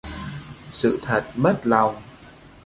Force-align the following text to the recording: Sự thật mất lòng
Sự 0.69 0.99
thật 1.03 1.23
mất 1.35 1.59
lòng 1.67 1.95